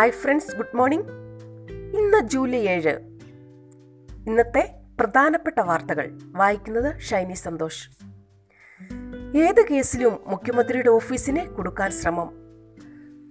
[0.00, 1.06] Hi friends good morning
[1.98, 2.96] ഇന്ന് July ഏഴ്.
[4.26, 6.18] ഇന്നത്തെ പ്രധാനപ്പെട്ട വാർത്തകൾ.
[6.26, 7.90] വായിക്കുന്നത് ഷൈനി സന്തോഷ്.
[9.36, 12.30] ഏത് കേസിലും മുഖ്യമന്ത്രിയുടെ ഓഫീസിനെ കൊടുക്കാൻ ശ്രമം.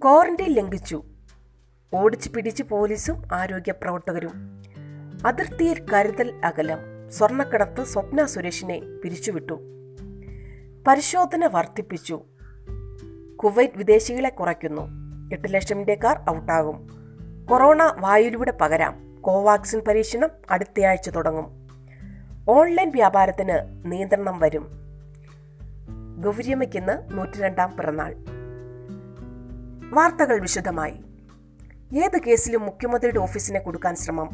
[0.04, 1.04] ക്വാറന്റൈൻ ലംഘിച്ചു.
[1.94, 4.64] ഓടിച്ചു പിടിച്ച് പോലീസും ആരോഗ്യ പ്രവർത്തകരും.
[5.26, 6.80] അതിർത്തിയിൽ കരുതൽ അകലം.
[7.10, 9.60] സ്വർണക്കടത്ത് സ്വപ്ന സുരേഷിനെ പിരിച്ചുവിട്ടു.
[10.88, 12.22] പരിശോധന വർദ്ധിപ്പിച്ചു.
[13.36, 14.99] കുവൈറ്റ് വിദേശികളെ കുറയ്ക്കുന്നു.
[15.34, 16.88] എട്ട് ലക്ഷം ഇന്ത്യക്കാർ ഔട്ടാകും.
[17.50, 19.22] കൊറോണ വായുവിലൂടെ പകരാം.
[19.22, 21.68] കോവാക്സിൻ പരീക്ഷണം അടുത്തയാഴ്ച തുടങ്ങും.
[22.50, 24.68] ഓൺലൈൻ വ്യാപാരത്തിന് നിയന്ത്രണം വരും.
[26.22, 28.16] ഗൗരിയമ്മയ്ക്കിന്ന് നൂറ്റിരണ്ടാം പിറന്നാൾ.
[29.94, 31.04] വാർത്തകൾ വിശദമായി.
[31.94, 34.30] ഏത് കേസിലും മുഖ്യമന്ത്രിയുടെ ഓഫീസിനെ കൊടുക്കാൻ ശ്രമം?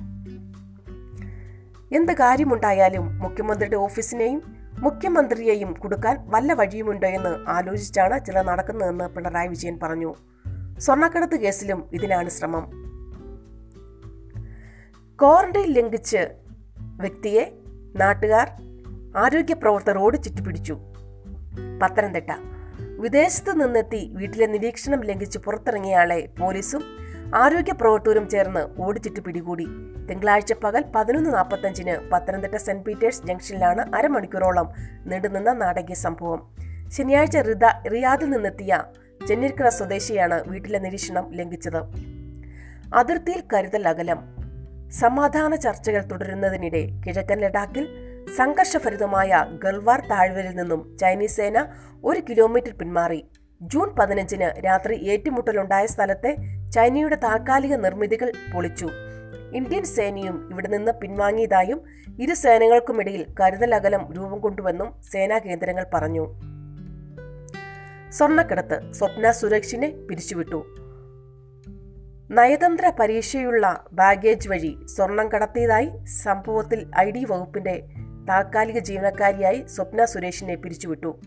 [1.96, 4.42] എന്ത് കാര്യമുണ്ടായാലും മുഖ്യമന്ത്രിയുടെ ഓഫീസിനെയും
[4.80, 10.16] മുഖ്യമന്ത്രിയെയും കൊടുക്കാൻ വല്ല വഴിയുമുണ്ടോ എന്ന് ആലോചിച്ചാണ് ചില നടക്കുന്നതെന്ന് പിണറായി വിജയൻ പറഞ്ഞു.
[10.80, 12.66] സ്വർണക്കടത്ത് കേസിലും ഇതിനാണ് ശ്രമം.
[15.22, 16.28] ക്വാറന്റൈൻ ലംഘിച്ച്
[16.82, 17.52] വ്യക്തിയെ
[17.96, 18.50] നാട്ടുകാർ
[19.18, 20.80] ആരോഗ്യ പ്രവർത്തകർ ഓടിച്ചിട്ട് പിടിച്ചു
[21.82, 22.32] പത്തനംതിട്ട
[23.00, 26.84] വിദേശത്ത് നിന്നെത്തി വീട്ടിലെ നിരീക്ഷണം ലംഘിച്ച് പുറത്തിറങ്ങിയയാളെ പോലീസും
[27.36, 29.66] ആരോഗ്യ പ്രവർത്തകരും ചേർന്ന് ഓടിച്ചിട്ട് പിടികൂടി
[30.10, 34.70] തിങ്കളാഴ്ച പകൽ പതിനൊന്ന് നാൽപ്പത്തഞ്ചിന് പത്തനംതിട്ട സെന്റ് പീറ്റേഴ്സ് ജംഗ്ഷനിലാണ് അരമണിക്കൂറോളം
[35.06, 36.56] നീണ്ടുനിന്ന നാടകീയ സംഭവം.
[36.90, 38.84] ശനിയാഴ്ച റിദ റിയാദിൽ നിന്നെത്തിയ
[39.28, 41.82] ചെന്നിരിക്കര സ്വദേശിയാണ് വീട്ടിലെ നിരീക്ഷണം ലംഘിച്ചത്.
[42.96, 44.20] അതിർത്തിയിൽ കരുതൽ അകലം.
[44.90, 47.88] സമാധാന ചർച്ചകൾ തുടരുന്നതിനിടെ കിഴക്കൻ ലഡാക്കിൽ
[48.38, 51.66] സംഘർഷഭരിതമായ ഗൽവാർ താഴ്വരയിൽ നിന്നും ചൈനീസ് സേന
[52.04, 53.26] ഒരു കിലോമീറ്റർ പിന്മാറി.
[53.62, 56.36] ജൂൺ പതിനഞ്ചിന് രാത്രി ഏറ്റുമുട്ടലുണ്ടായ സ്ഥലത്തെ
[56.74, 58.90] ചൈനയുടെ താൽക്കാലിക നിർമ്മിതികൾ പൊളിച്ചു.
[59.54, 61.82] ഇന്ത്യൻ സേനയും ഇവിടെ നിന്ന് പിൻവാങ്ങിയതായും
[62.20, 66.55] ഇരു സേനകൾക്കുമിടയിൽ കരുതൽ അകലം രൂപം കൊണ്ടുവെന്നും സേനാ കേന്ദ്രങ്ങൾ പറഞ്ഞു.
[68.12, 70.66] സ്വർണക്കടത്ത് സ്വപ്ന സുരക്ഷിനെ പിരിച്ചുവിട്ടു.
[72.32, 77.90] നയതന്ത്ര പരീക്ഷയുള്ള ബാഗേജ് വഴി സ്വർണം കടത്തിയതായി സംഭവത്തിൽ ഐ ഡി വകുപ്പിന്റെ
[78.30, 81.20] താൽക്കാലിക ജീവനക്കാരിയായി സ്വപ്ന സുരേഷിനെ പിരിച്ചുവിട്ടു.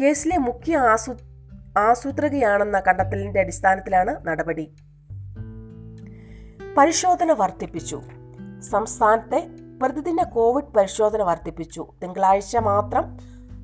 [0.00, 1.14] കേസിലെ മുഖ്യ ആസൂ
[1.78, 4.72] ആസൂത്രകയാണെന്ന കണ്ടെത്തലിന്റെ അടിസ്ഥാനത്തിലാണ് നടപടി.
[6.78, 8.02] പരിശോധന വർദ്ധിപ്പിച്ചു.
[8.70, 9.48] സംസ്ഥാനത്തെ
[9.82, 11.86] പ്രതിദിന കോവിഡ് പരിശോധന വർദ്ധിപ്പിച്ചു.
[12.02, 13.18] തിങ്കളാഴ്ച മാത്രം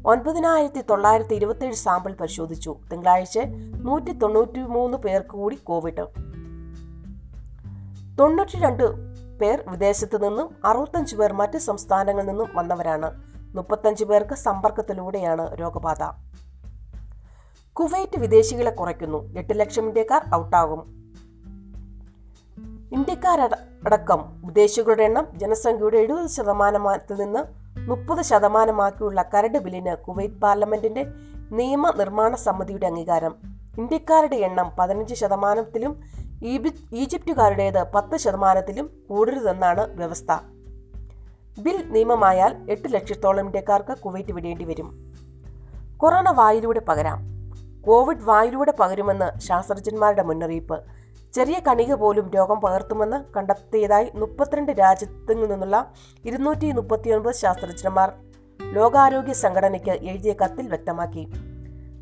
[0.06, 2.76] ഒൻപതിനായിരത്തി തൊള്ളായിരത്തി ഇരുപത്തിയേഴ് സാമ്പിൾ പരിശോധിച്ചു.
[2.92, 3.38] തിങ്കളാഴ്ച
[3.76, 6.06] നൂറ്റി തൊണ്ണൂറ്റി മൂന്ന് പേർക്ക് കൂടി കോവിഡ്.
[8.19, 8.84] തൊണ്ണൂറ്റി രണ്ട്
[9.38, 13.22] പേർ വിദേശത്ത് നിന്നും അറുപത്തഞ്ച് പേർ മറ്റ് സംസ്ഥാനങ്ങളിൽ നിന്നും വന്നവരാണ്.
[13.56, 16.03] മുപ്പത്തഞ്ച് പേർക്ക് സമ്പർക്കത്തിലൂടെയാണ് രോഗബാധ.
[17.72, 19.38] കുവൈറ്റ് വിദേശികളെ കുറയ്ക്കുന്നു.
[19.38, 20.81] എട്ട് ലക്ഷം ഇന്ത്യക്കാർ ഔട്ടാകും.
[22.92, 31.06] ഇന്ത്യക്കാരടക്കം വിദേശികളുടെ എണ്ണം ജനസംഖ്യയുടെ എഴുപത് ശതമാനത്തിൽ നിന്ന് മുപ്പത് ശതമാനമാക്കിയുള്ള കരട് ബില്ലിന് കുവൈറ്റ് പാർലമെന്റിന്റെ
[31.53, 33.34] നിയമനിർമ്മാണ സമിതിയുടെ അംഗീകാരം.
[33.78, 36.00] ഇന്ത്യക്കാരുടെ എണ്ണം പതിനഞ്ച് ശതമാനത്തിലും
[36.93, 40.33] ഈജിപ്തുകാരുടേത് പത്ത് ശതമാനത്തിലും കൂടരുതെന്നാണ് വ്യവസ്ഥ.
[41.61, 45.12] ബിൽ നിയമമായാൽ എട്ട് ലക്ഷത്തോളം ഇന്ത്യക്കാർക്ക് കുവൈറ്റ് വിടേണ്ടി വരും.
[45.97, 47.19] കൊറോണ വായിലൂടെ പകരാം.
[47.83, 50.83] കോവിഡ് വായിലൂടെ പകരുമെന്ന് ശാസ്ത്രജ്ഞന്മാരുടെ മുന്നറിയിപ്പ്.
[51.34, 55.93] ചെറിയ കണിക പോലും രോഗം പകർത്തുമെന്ന് കണ്ടെത്തിയതായി മുപ്പത്തിരണ്ട് രാജ്യത്തു നിന്നുള്ള
[56.25, 58.12] ഇരുന്നൂറ്റി മുപ്പത്തിയൊൻപത് ശാസ്ത്രജ്ഞന്മാർ
[58.72, 61.28] ലോകാരോഗ്യ സംഘടനയ്ക്ക് എഴുതിയ കത്തിൽ വ്യക്തമാക്കി.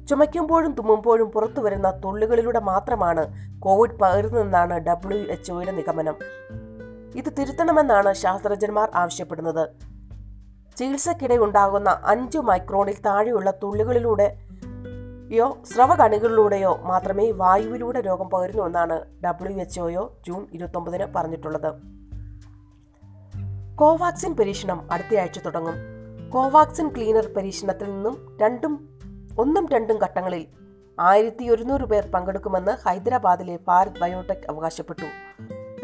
[0.06, 6.16] ചുമയ്ക്കുമ്പോഴും തുമ്മുമ്പോഴും പുറത്തു വരുന്ന തുള്ളികളിലൂടെ മാത്രമാണ് കോവിഡ് പകരുന്നതെന്നാണ് ഡബ്ല്യു എച്ച്ഒയുടെ നിഗമനം.
[7.16, 9.68] ഇത് തിരുത്തണമെന്നാണ് ശാസ്ത്രജ്ഞന്മാർ ആവശ്യപ്പെടുന്നത്.
[10.76, 13.50] ചികിത്സക്കിടെ ഉണ്ടാകുന്ന അഞ്ചു മൈക്രോണിൽ താഴെയുള്ള
[15.32, 21.72] തുള്ളികളിലൂടെയോ സ്രവകണികളിലൂടെയോ മാത്രമേ വായുവിലൂടെ രോഗം പകരുന്നു എന്നാണ് ഡബ്ല്യു എച്ച് ഒയോ ജൂൺ ഇരുപത്തൊമ്പതിന് പറഞ്ഞിട്ടുള്ളത്.
[23.76, 25.74] കോവാക്സിൻ പരീക്ഷണം അടുത്തയാഴ്ച തുടങ്ങും.
[26.30, 29.00] കോവാക്സിൻ ക്ലീനർ പരീക്ഷണത്തിൽ നിന്നും രണ്ടും
[29.38, 30.46] ഒന്നും രണ്ടും ഘട്ടങ്ങളിൽ
[31.00, 35.04] ആയിരത്തി ഒരുന്നൂറ് പേർ പങ്കെടുക്കുമെന്ന് ഹൈദരാബാദിലെ ഭാരത് ബയോടെക് അവകാശപ്പെട്ടു.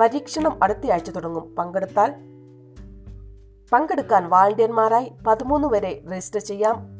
[0.00, 1.54] പരീക്ഷണം അടുത്തയാഴ്ച തുടങ്ങും.
[1.54, 2.14] പങ്കെടുത്താൽ
[3.72, 6.97] പങ്കെടുക്കാൻ വാളണ്ടിയർമാരായി പതിമൂന്ന് വരെ രജിസ്റ്റർ ചെയ്യാം.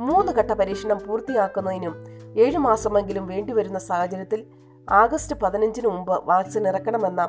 [0.00, 1.94] മൂന്ന് ഘട്ട പരീക്ഷണം പൂർത്തിയാക്കുന്നതിനും
[2.38, 4.46] ഏഴ് മാസമെങ്കിലും വേണ്ടിവരുന്ന സാഹചര്യത്തിൽ
[4.90, 7.22] ആഗസ്റ്റ് പതിനഞ്ചിന് മുമ്പ് വാക്സിൻ ഇറക്കണമെന്ന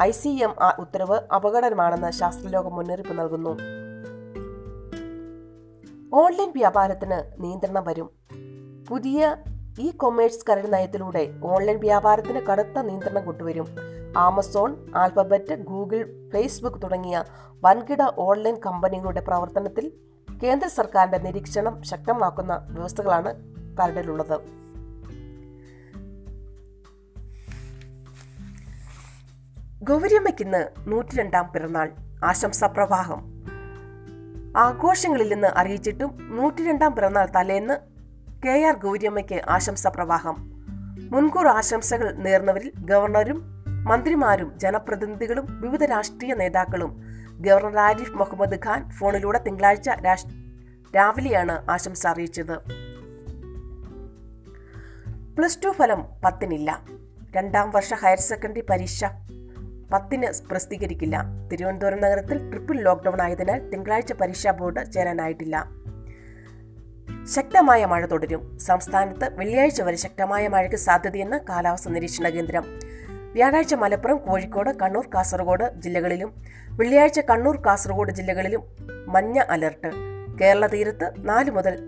[0.00, 3.52] ഐ സി എം ആർ ഉത്തരവ് അപകടമാണെന്ന് ശാസ്ത്രലോകം മുന്നറിയിപ്പ് നൽകുന്നു.
[6.14, 8.10] ഓൺലൈൻ വ്യാപാരത്തിന് നിയന്ത്രണം വരും.
[8.88, 9.36] പുതിയ
[9.80, 13.66] ഇ കൊമേഴ്സ് കരട് നയത്തിലൂടെ ഓൺലൈൻ വ്യാപാരത്തിന് കടുത്ത നിയന്ത്രണം കൊണ്ടുവരും.
[14.16, 17.24] ആമസോൺ ആൽഫബറ്റ് ഗൂഗിൾ ഫേസ്ബുക്ക് തുടങ്ങിയ
[17.64, 19.92] വൻകിട ഓൺലൈൻ കമ്പനികളുടെ പ്രവർത്തനത്തിൽ
[20.42, 23.34] കേന്ദ്ര സർക്കാരിന്റെ നിരീക്ഷണം ശക്തമാക്കുന്ന വ്യവസ്ഥകളാണ്
[23.76, 24.40] കരടിലുള്ളത്
[29.84, 31.92] ഗൗരിയമ്മയ്ക്കിന്ന് നൂറ്റിരണ്ടാം പിറന്നാൾ.
[32.24, 33.44] ആശംസാ പ്രവാഹം.
[34.56, 37.74] ആഘോഷങ്ങളിൽ നിന്ന് അറിയിച്ചിട്ടും നൂറ്റിരണ്ടാം പിറന്നാൾ തലേന്ന്
[38.46, 40.36] കെ ആർ ഗൗരിയമ്മയ്ക്ക് ആശംസാ പ്രവാഹം.
[41.12, 43.42] മുൻകൂർ ആശംസകൾ നേർന്നവരിൽ ഗവർണറും
[43.84, 49.90] മന്ത്രിമാരും ജനപ്രതിനിധികളും വിവിധ രാഷ്ട്രീയ നേതാക്കളും ഗവർണർ ആരിഫ് മുഹമ്മദ് ഖാൻ ഫോണിലൂടെ തിങ്കളാഴ്ച
[50.96, 52.56] രാവിലെയാണ് ആശംസ അറിയിച്ചത്.
[55.38, 56.82] പ്ലസ് ടു ഫലം പത്തിനില്ല.
[57.36, 59.04] രണ്ടാം വർഷ ഹയർ സെക്കൻഡറി പരീക്ഷ
[59.92, 61.22] പത്തിന് പ്രസിദ്ധീകരിക്കില്ല.
[61.52, 65.66] തിരുവനന്തപുരം നഗരത്തിൽ ട്രിപ്പിൾ ലോക്ക്ഡൗൺ ആയതിനാൽ തിങ്കളാഴ്ച പരീക്ഷാ ബോർഡ് ചേരാനായിട്ടില്ല.
[67.34, 68.58] ശക്തമായ മഴ തുടരും.
[68.58, 72.80] സംസ്ഥാനത്ത് വെള്ളിയാഴ്ച വരെ ശക്തമായ മഴയ്ക്ക് സാധ്യതയെന്ന് കാലാവസ്ഥാ നിരീക്ഷണ കേന്ദ്രം.
[73.36, 78.62] വ്യാഴാഴ്ച മലപ്പുറം കോഴിക്കോട് കണ്ണൂർ കാസർഗോഡ് ജില്ലകളിലും വെള്ളിയാഴ്ച കണ്ണൂർ കാസർഗോഡ് ജില്ലകളിലും
[79.06, 79.90] മഞ്ഞ അലർട്ട്.
[80.40, 81.80] കേരള തീരത്ത് നാല് മുതൽ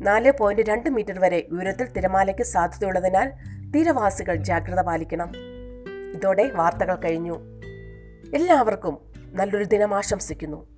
[0.00, 3.32] നാല് പോയിന്റ് രണ്ട് മീറ്റർ വരെ ഉയരത്തിൽ തിരമാലയ്ക്ക് സാധ്യതയുള്ളതിനാൽ
[3.70, 5.32] തീരവാസികൾ ജാഗ്രത പാലിക്കണം.
[6.14, 7.60] ഇതോടെ വാർത്തകൾ കഴിഞ്ഞു.
[8.34, 8.98] എല്ലാവർക്കും
[9.32, 10.73] നല്ലൊരു ദിനം ആശംസിക്കുന്നു.